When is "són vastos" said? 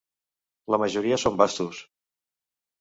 1.25-1.85